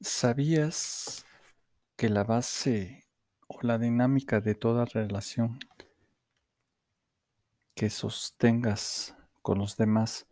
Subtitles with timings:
[0.00, 1.26] ¿Sabías
[1.96, 3.08] que la base
[3.48, 5.58] o la dinámica de toda relación
[7.74, 10.28] que sostengas con los demás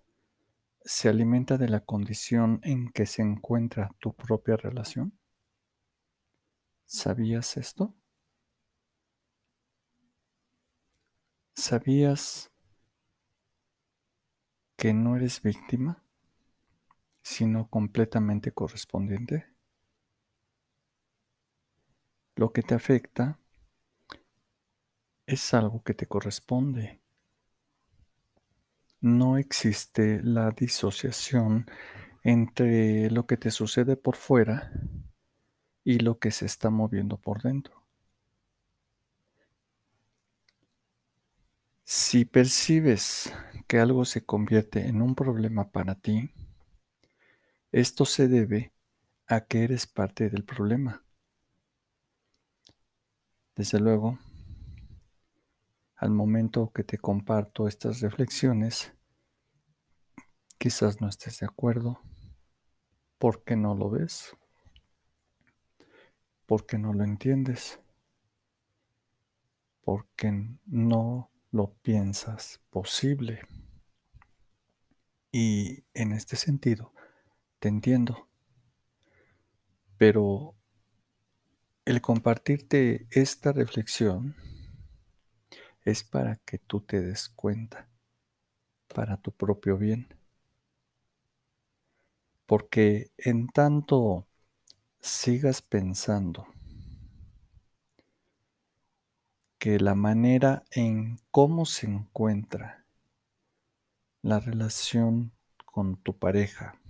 [0.85, 5.19] se alimenta de la condición en que se encuentra tu propia relación?
[6.85, 7.93] ¿Sabías esto?
[11.57, 12.53] ¿Sabías
[14.77, 16.05] que no eres víctima,
[17.23, 19.56] sino completamente correspondiente?
[22.37, 23.37] Lo que te afecta
[25.25, 27.01] es algo que te corresponde.
[29.01, 31.65] No existe la disociación
[32.25, 34.71] entre lo que te sucede por fuera
[35.85, 37.83] y lo que se está moviendo por dentro.
[41.87, 43.33] Si percibes
[43.67, 46.31] que algo se convierte en un problema para ti,
[47.71, 48.73] esto se debe
[49.29, 51.06] a que eres parte del problema.
[53.57, 54.19] Desde luego,
[55.97, 58.93] al momento que te comparto estas reflexiones,
[60.59, 62.03] quizás no estés de acuerdo.
[63.17, 64.37] ¿Por qué no lo ves?
[66.45, 67.81] ¿Por qué no lo entiendes?
[69.81, 73.41] Porque no lo piensas posible.
[75.33, 76.93] Y en este sentido,
[77.59, 78.29] te entiendo.
[79.97, 80.56] Pero
[81.87, 84.35] el compartirte esta reflexión
[85.85, 87.89] es para que tú te des cuenta,
[88.93, 90.09] para tu propio bien.
[92.45, 94.27] Porque en tanto
[95.01, 96.49] sigas pensando
[99.59, 102.85] que la manera en cómo se encuentra
[104.23, 105.33] la relación
[105.65, 106.81] con tu pareja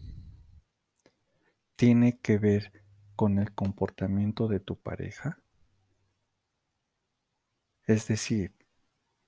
[1.76, 2.85] tiene que ver
[3.16, 5.40] con el comportamiento de tu pareja?
[7.86, 8.54] Es decir,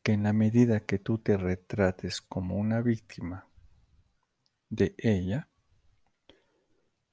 [0.02, 3.48] que en la medida que tú te retrates como una víctima
[4.68, 5.48] de ella,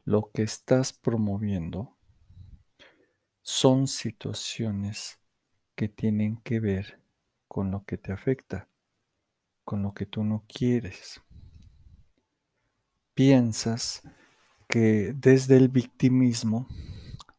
[0.04, 1.96] lo que estás promoviendo
[3.42, 5.20] son situaciones
[5.76, 7.00] que tienen que ver
[7.48, 8.68] con lo que te afecta,
[9.64, 11.22] con lo que tú no quieres.
[13.14, 14.04] Piensas
[14.68, 16.68] que desde el victimismo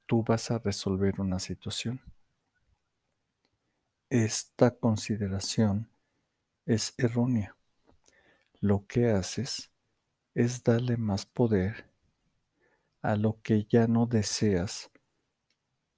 [0.06, 2.00] tú vas a resolver una situación.
[4.08, 5.90] Esta consideración
[6.64, 7.56] es errónea.
[8.60, 9.72] Lo que haces
[10.34, 11.90] es darle más poder
[13.02, 14.90] a lo que ya no deseas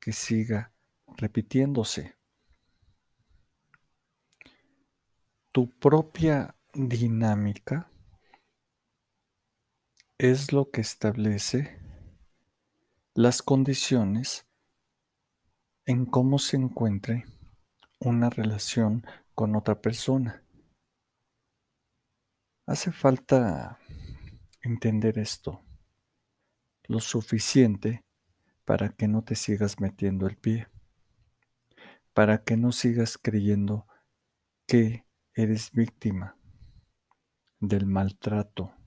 [0.01, 0.73] que siga
[1.17, 2.17] repitiéndose.
[5.53, 7.91] Tu propia dinámica
[10.19, 11.79] es lo que establece
[13.15, 14.49] las condiciones
[15.87, 17.25] en cómo se encuentre
[18.01, 20.43] una relación con otra persona.
[22.67, 23.79] Hace falta
[24.61, 25.63] entender esto
[26.89, 28.05] lo suficiente
[28.65, 30.67] para que no te sigas metiendo el pie,
[32.13, 33.87] para que no sigas creyendo
[34.67, 36.37] que eres víctima
[37.61, 38.78] del maltrato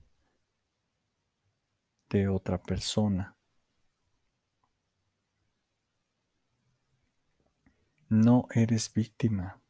[2.12, 3.34] de otra persona.
[8.10, 9.62] No eres víctima,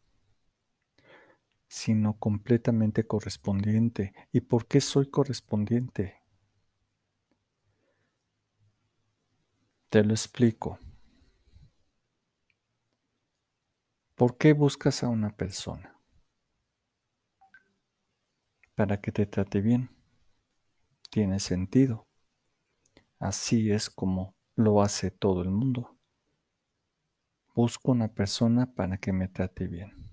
[1.69, 4.12] sino completamente correspondiente.
[4.32, 6.20] ¿Y por qué soy correspondiente?
[9.88, 10.81] Te lo explico.
[14.16, 15.97] ¿Por qué buscas a una persona?
[18.75, 19.91] Para que te trate bien.
[21.10, 22.06] Tiene sentido.
[23.22, 25.96] Así es como lo hace todo el mundo.
[27.54, 30.10] Busco una persona para que me trate bien.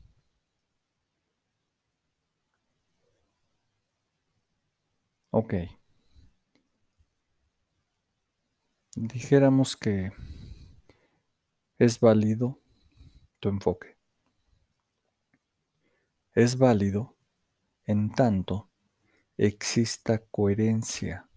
[5.32, 5.56] Ok.
[8.96, 10.12] Dijéramos que
[11.80, 12.62] es válido
[13.40, 13.98] tu enfoque.
[16.36, 17.16] Es válido
[17.88, 18.70] en tanto
[19.36, 21.29] exista coherencia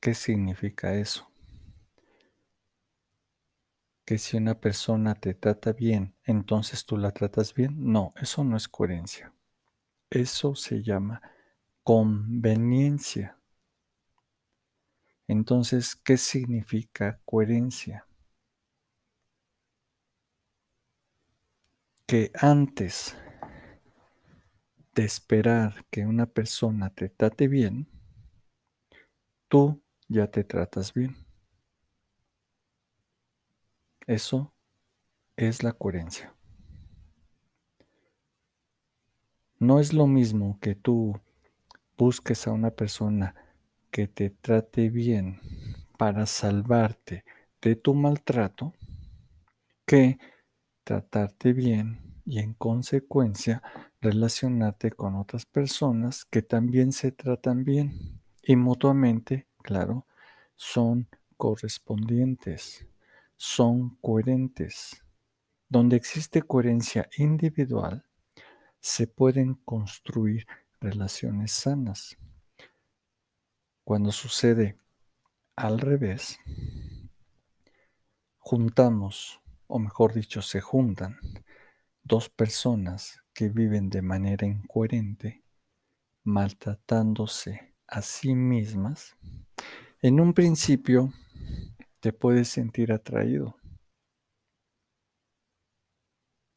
[0.00, 1.30] ¿Qué significa eso?
[4.04, 7.76] Que si una persona te trata bien, entonces tú la tratas bien.
[7.92, 9.32] No, eso no es coherencia.
[10.10, 11.22] Eso se llama
[11.82, 13.38] conveniencia.
[15.28, 18.06] Entonces, ¿qué significa coherencia?
[22.06, 23.16] Que antes
[24.94, 27.88] de esperar que una persona te trate bien,
[29.48, 31.16] tú ya te tratas bien.
[34.06, 34.52] Eso
[35.36, 36.34] es la coherencia.
[39.60, 41.20] No es lo mismo que tú
[41.96, 43.34] busques a una persona
[43.90, 45.40] que te trate bien
[45.96, 47.24] para salvarte
[47.62, 48.74] de tu maltrato
[49.86, 50.18] que
[50.82, 53.62] tratarte bien y en consecuencia
[54.00, 60.06] relacionarte con otras personas que también se tratan bien y mutuamente, claro,
[60.56, 62.86] son correspondientes,
[63.36, 65.02] son coherentes.
[65.68, 68.04] Donde existe coherencia individual,
[68.80, 70.46] se pueden construir
[70.80, 72.16] relaciones sanas.
[73.84, 74.78] Cuando sucede
[75.56, 76.38] al revés,
[78.38, 81.18] juntamos, o mejor dicho, se juntan
[82.02, 85.44] dos personas que viven de manera incoherente,
[86.24, 89.16] maltratándose a sí mismas,
[90.00, 91.12] en un principio
[91.98, 93.56] te puedes sentir atraído,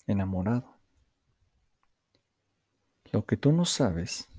[0.07, 0.77] enamorado.
[3.11, 4.29] Lo que tú no sabes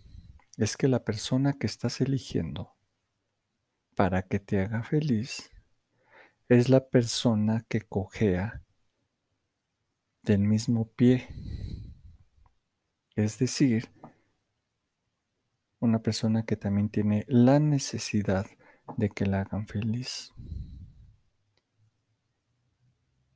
[0.56, 2.74] es que la persona que estás eligiendo
[3.94, 5.50] para que te haga feliz
[6.48, 8.62] es la persona que cojea
[10.22, 11.28] del mismo pie.
[13.16, 13.93] Es decir,
[15.84, 18.46] una persona que también tiene la necesidad
[18.96, 20.32] de que la hagan feliz.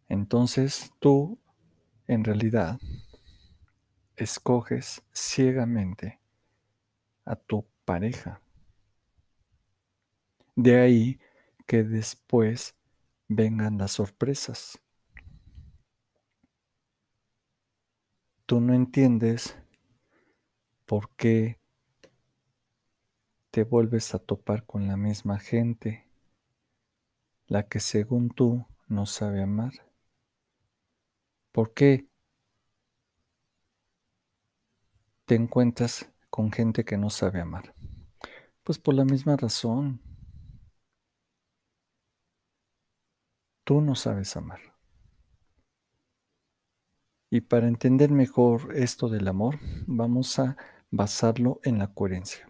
[0.09, 1.39] Entonces tú,
[2.07, 2.79] en realidad,
[4.17, 6.21] escoges ciegamente
[7.27, 8.41] a tu pareja.
[10.57, 11.21] De ahí
[11.67, 12.75] que después
[13.29, 14.81] vengan las sorpresas.
[18.47, 19.55] Tú no entiendes
[20.87, 21.59] por qué
[23.51, 26.07] te vuelves a topar con la misma gente,
[27.47, 29.73] la que según tú no sabe amar.
[31.53, 32.09] ¿Por qué
[35.25, 37.75] te encuentras con gente que no sabe amar?
[38.65, 40.01] Pues por la misma razón.
[43.65, 44.61] Tú no sabes amar.
[47.31, 50.57] Y para entender mejor esto del amor, vamos a
[50.91, 52.49] basarlo en la coherencia.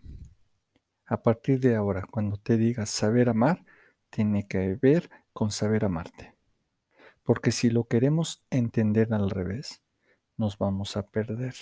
[1.09, 3.65] A partir de ahora, cuando te digas saber amar,
[4.11, 6.35] tiene que ver con saber amarte.
[7.23, 9.83] Porque si lo queremos entender al revés,
[10.37, 11.55] nos vamos a perder.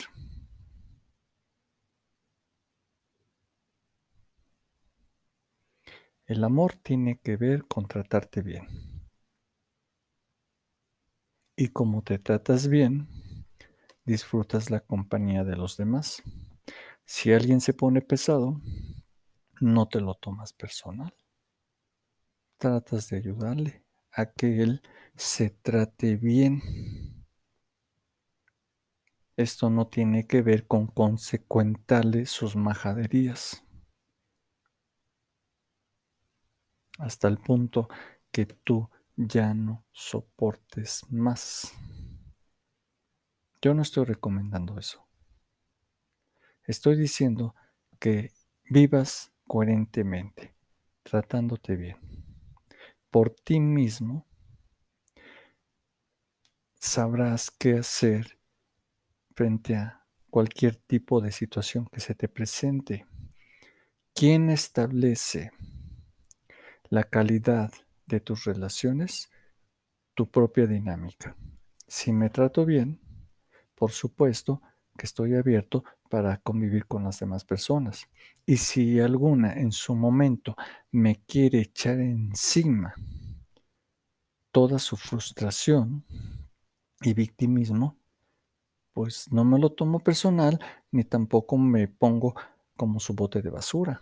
[6.26, 8.66] El amor tiene que ver con tratarte bien.
[11.54, 13.06] Y como te tratas bien,
[14.04, 16.20] disfrutas la compañía de los demás.
[17.04, 18.60] Si alguien se pone pesado,
[19.60, 21.14] no te lo tomas personal.
[22.58, 24.82] Tratas de ayudarle a que él
[25.14, 26.62] se trate bien.
[29.36, 33.66] Esto no tiene que ver con consecuentarle sus majaderías.
[36.98, 37.88] hasta el punto
[38.30, 41.72] que tú ya no soportes más.
[43.62, 45.06] Yo no estoy recomendando eso.
[46.64, 47.54] Estoy diciendo
[47.98, 48.32] que
[48.68, 50.54] vivas coherentemente,
[51.02, 51.96] tratándote bien.
[53.10, 54.26] Por ti mismo
[56.78, 58.38] sabrás qué hacer
[59.34, 63.06] frente a cualquier tipo de situación que se te presente.
[64.14, 65.52] ¿Quién establece
[66.88, 67.72] la calidad
[68.06, 69.30] de tus relaciones,
[70.14, 71.36] tu propia dinámica.
[71.86, 73.00] Si me trato bien,
[73.74, 74.62] por supuesto
[74.96, 78.08] que estoy abierto para convivir con las demás personas.
[78.44, 80.56] Y si alguna en su momento
[80.90, 82.94] me quiere echar encima
[84.50, 86.04] toda su frustración
[87.02, 87.96] y victimismo,
[88.92, 90.58] pues no me lo tomo personal
[90.90, 92.34] ni tampoco me pongo
[92.76, 94.00] como su bote de basura.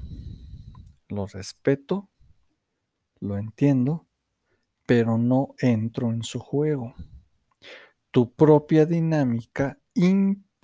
[1.08, 2.08] Lo respeto
[3.24, 4.06] lo entiendo,
[4.86, 6.94] pero no entro en su juego.
[8.10, 9.78] Tu propia dinámica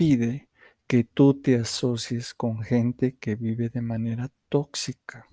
[0.00, 0.48] impide
[0.86, 5.26] que tú te asocies con gente que vive de manera tóxica.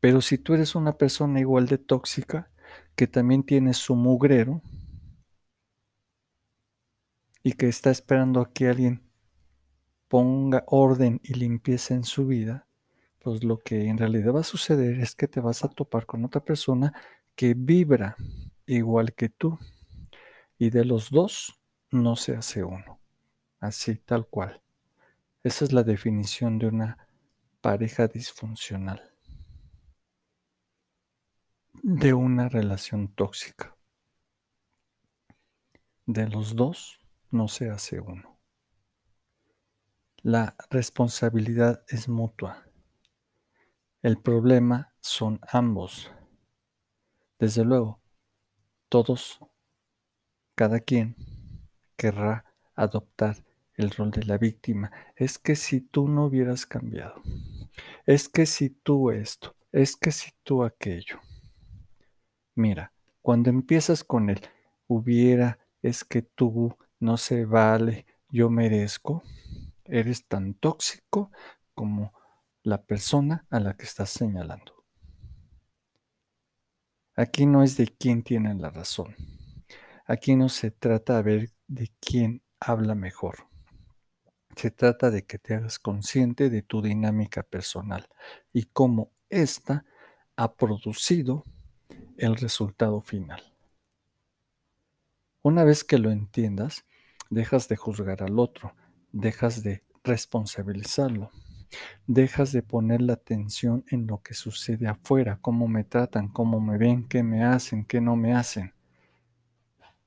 [0.00, 2.50] Pero si tú eres una persona igual de tóxica,
[2.96, 4.60] que también tiene su mugrero
[7.42, 9.02] y que está esperando a que alguien
[10.08, 12.66] ponga orden y limpieza en su vida,
[13.20, 16.24] pues lo que en realidad va a suceder es que te vas a topar con
[16.24, 16.92] otra persona
[17.36, 18.16] que vibra
[18.66, 19.58] igual que tú.
[20.58, 21.59] Y de los dos
[21.90, 23.00] no se hace uno.
[23.58, 24.62] Así, tal cual.
[25.42, 27.08] Esa es la definición de una
[27.60, 29.12] pareja disfuncional,
[31.82, 33.76] de una relación tóxica.
[36.06, 38.38] De los dos no se hace uno.
[40.22, 42.66] La responsabilidad es mutua.
[44.02, 46.10] El problema son ambos.
[47.38, 48.00] Desde luego,
[48.90, 49.40] todos,
[50.54, 51.16] cada quien,
[52.00, 53.36] querrá adoptar
[53.74, 54.90] el rol de la víctima.
[55.16, 57.20] Es que si tú no hubieras cambiado,
[58.06, 61.20] es que si tú esto, es que si tú aquello.
[62.54, 64.40] Mira, cuando empiezas con el
[64.86, 69.22] hubiera, es que tú no se vale, yo merezco,
[69.84, 71.30] eres tan tóxico
[71.74, 72.14] como
[72.62, 74.72] la persona a la que estás señalando.
[77.14, 79.14] Aquí no es de quién tiene la razón.
[80.06, 83.46] Aquí no se trata de ver de quién habla mejor.
[84.56, 88.08] Se trata de que te hagas consciente de tu dinámica personal
[88.52, 89.84] y cómo ésta
[90.34, 91.44] ha producido
[92.18, 93.54] el resultado final.
[95.42, 96.84] Una vez que lo entiendas,
[97.30, 98.74] dejas de juzgar al otro,
[99.12, 101.30] dejas de responsabilizarlo,
[102.08, 106.76] dejas de poner la atención en lo que sucede afuera, cómo me tratan, cómo me
[106.78, 108.74] ven, qué me hacen, qué no me hacen.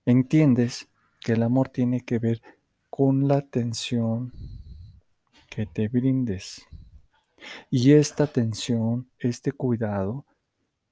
[0.06, 0.90] Entiendes
[1.24, 2.42] que el amor tiene que ver
[2.90, 4.32] con la atención
[5.50, 6.68] que te brindes.
[7.70, 10.26] Y esta atención, este cuidado,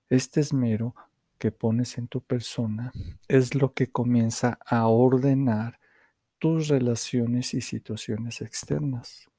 [0.09, 0.95] este esmero
[1.37, 2.91] que pones en tu persona
[3.27, 5.79] es lo que comienza a ordenar
[6.39, 9.29] tus relaciones y situaciones externas.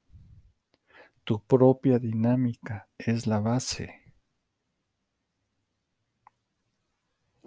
[1.23, 4.02] Tu propia dinámica es la base.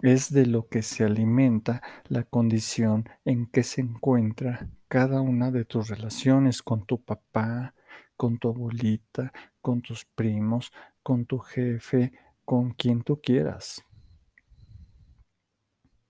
[0.03, 5.65] Es de lo que se alimenta la condición en que se encuentra cada una de
[5.65, 7.73] tus relaciones con tu papá,
[8.15, 12.13] con tu abuelita, con tus primos, con tu jefe,
[12.45, 13.83] con quien tú quieras.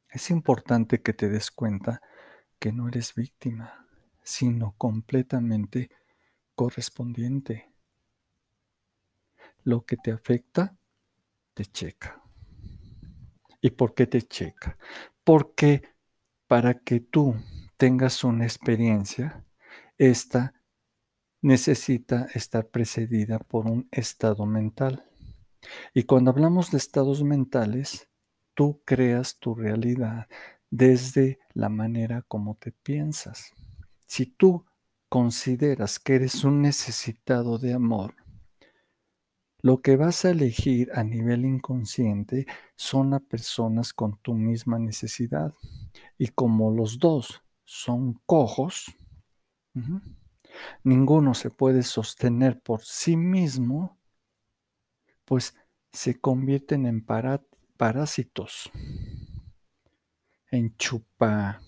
[0.09, 2.01] Es importante que te des cuenta
[2.59, 3.87] que no eres víctima,
[4.21, 5.89] sino completamente
[6.55, 7.71] correspondiente.
[9.63, 10.75] Lo que te afecta,
[11.53, 12.26] te checa.
[13.67, 14.77] ¿Y por qué te checa?
[15.25, 15.83] Porque
[16.47, 17.35] para que tú
[17.75, 19.43] tengas una experiencia,
[19.97, 20.53] esta
[21.41, 25.03] necesita estar precedida por un estado mental.
[25.93, 28.07] Y cuando hablamos de estados mentales,
[28.53, 30.27] tú creas tu realidad
[30.69, 33.51] desde la manera como te piensas.
[34.05, 34.65] Si tú
[35.09, 38.15] consideras que eres un necesitado de amor,
[39.61, 42.45] lo que vas a elegir a nivel inconsciente
[42.75, 45.53] son a personas con tu misma necesidad.
[46.17, 48.85] Y como los dos son cojos,
[50.83, 53.97] ninguno se puede sostener por sí mismo,
[55.25, 55.55] pues
[55.91, 57.03] se convierten en
[57.77, 58.71] parásitos,
[60.51, 61.61] en chupa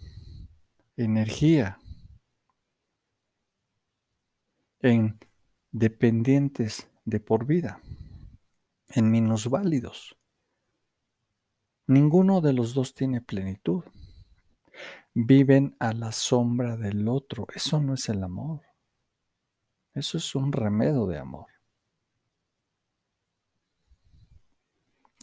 [0.95, 1.79] energía,
[4.81, 5.17] en
[5.71, 7.81] dependientes de por vida,
[8.89, 10.15] en minusválidos.
[11.87, 13.83] Ninguno de los dos tiene plenitud.
[15.13, 17.47] Viven a la sombra del otro.
[17.53, 18.61] Eso no es el amor.
[19.93, 21.47] Eso es un remedio de amor.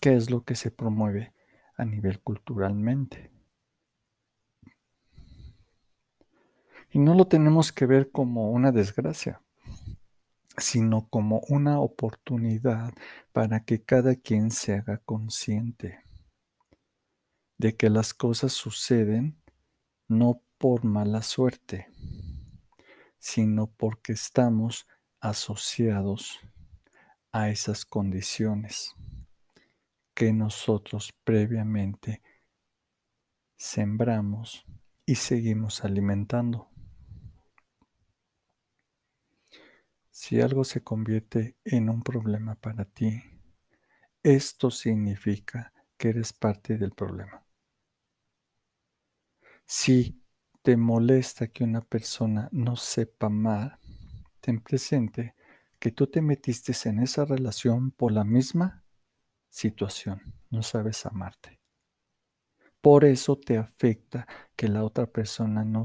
[0.00, 1.32] ¿Qué es lo que se promueve
[1.76, 3.30] a nivel culturalmente?
[6.90, 9.40] Y no lo tenemos que ver como una desgracia
[10.58, 12.94] sino como una oportunidad
[13.32, 16.00] para que cada quien se haga consciente
[17.58, 19.42] de que las cosas suceden
[20.08, 21.88] no por mala suerte,
[23.18, 24.86] sino porque estamos
[25.20, 26.40] asociados
[27.32, 28.94] a esas condiciones
[30.14, 32.22] que nosotros previamente
[33.58, 34.64] sembramos
[35.04, 36.70] y seguimos alimentando.
[40.18, 43.22] Si algo se convierte en un problema para ti,
[44.22, 47.46] esto significa que eres parte del problema.
[49.66, 50.24] Si
[50.62, 53.78] te molesta que una persona no sepa amar,
[54.40, 55.34] ten presente
[55.78, 58.86] que tú te metiste en esa relación por la misma
[59.50, 61.60] situación, no sabes amarte.
[62.80, 65.84] Por eso te afecta que la otra persona no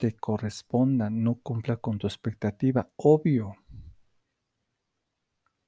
[0.00, 2.90] te corresponda, no cumpla con tu expectativa.
[2.96, 3.54] Obvio.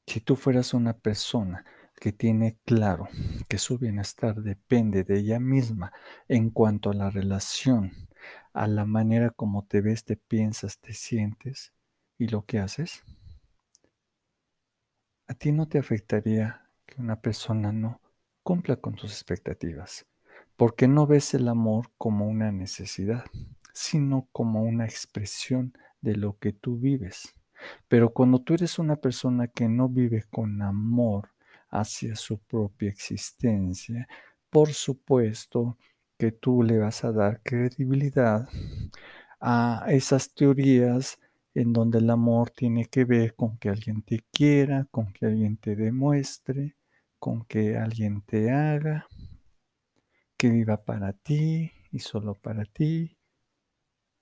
[0.06, 1.66] Si tú fueras una persona
[2.00, 3.08] que tiene claro
[3.46, 5.92] que su bienestar depende de ella misma
[6.28, 7.92] en cuanto a la relación,
[8.54, 11.74] a la manera como te ves, te piensas, te sientes
[12.16, 13.04] y lo que haces,
[15.28, 18.00] a ti no te afectaría que una persona no
[18.42, 20.06] cumpla con tus expectativas,
[20.56, 23.26] porque no ves el amor como una necesidad,
[23.72, 27.34] sino como una expresión de lo que tú vives.
[27.88, 31.30] Pero cuando tú eres una persona que no vive con amor
[31.70, 34.08] hacia su propia existencia,
[34.50, 35.78] por supuesto
[36.18, 38.48] que tú le vas a dar credibilidad
[39.40, 41.18] a esas teorías
[41.54, 45.56] en donde el amor tiene que ver con que alguien te quiera, con que alguien
[45.56, 46.76] te demuestre,
[47.18, 49.06] con que alguien te haga,
[50.36, 53.16] que viva para ti y solo para ti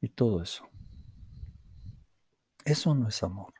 [0.01, 0.69] y todo eso.
[2.65, 3.55] Eso no es amor.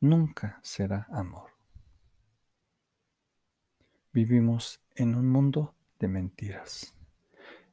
[0.00, 1.50] Nunca será amor.
[4.12, 6.94] Vivimos en un mundo de mentiras.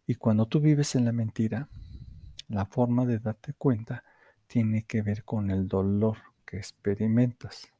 [0.05, 1.69] Y cuando tú vives en la mentira,
[2.49, 4.03] la forma de darte cuenta
[4.47, 7.71] tiene que ver con el dolor que experimentas.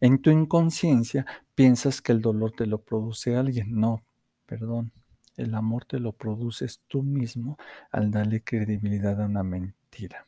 [0.00, 3.78] En tu inconsciencia piensas que el dolor te lo produce alguien.
[3.78, 4.02] No,
[4.46, 4.92] perdón.
[5.38, 7.56] El amor te lo produces tú mismo
[7.92, 10.26] al darle credibilidad a una mentira.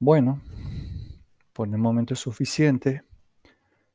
[0.00, 0.42] Bueno,
[1.52, 3.04] por el momento es suficiente.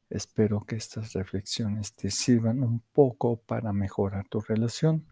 [0.10, 5.05] Espero que estas reflexiones te sirvan un poco para mejorar tu relación.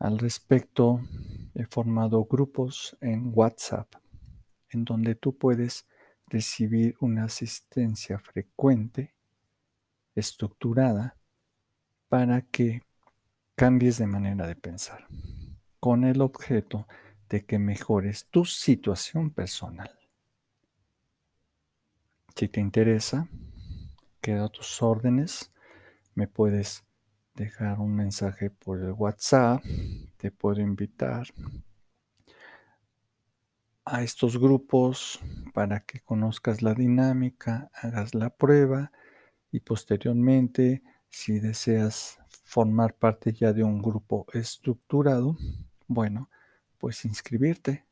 [0.00, 1.00] Al respecto,
[1.54, 3.94] he formado grupos en WhatsApp
[4.70, 5.86] en donde tú puedes
[6.30, 9.14] recibir una asistencia frecuente,
[10.14, 11.16] estructurada,
[12.08, 12.82] para que
[13.54, 15.06] cambies de manera de pensar,
[15.80, 16.86] con el objeto
[17.28, 19.90] de que mejores tu situación personal.
[22.34, 23.28] Si te interesa,
[24.20, 25.50] quedo a tus órdenes.
[26.14, 26.84] Me puedes
[27.34, 29.62] dejar un mensaje por el WhatsApp.
[30.16, 31.26] Te puedo invitar
[33.90, 35.18] a estos grupos
[35.54, 38.92] para que conozcas la dinámica, hagas la prueba
[39.50, 45.36] y posteriormente, si deseas formar parte ya de un grupo estructurado,
[45.86, 46.28] bueno,
[46.76, 47.86] pues inscribirte.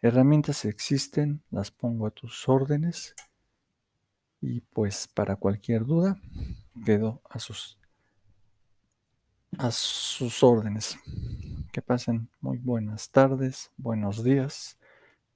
[0.00, 3.14] Herramientas existen, las pongo a tus órdenes
[4.40, 6.20] y pues para cualquier duda
[6.84, 7.78] quedo a sus
[9.58, 10.98] a sus órdenes.
[11.74, 14.78] Que pasen muy buenas tardes, buenos días,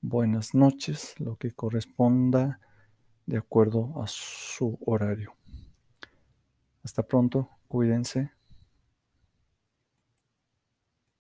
[0.01, 2.61] buenas noches, lo que corresponda
[3.27, 5.35] de acuerdo a su horario.
[6.85, 8.31] Hasta pronto, cuídense.